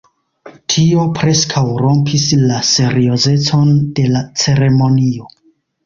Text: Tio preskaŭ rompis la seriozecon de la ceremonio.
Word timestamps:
Tio 0.73 1.03
preskaŭ 1.19 1.63
rompis 1.83 2.27
la 2.47 2.59
seriozecon 2.73 3.73
de 4.01 4.11
la 4.17 4.27
ceremonio. 4.47 5.35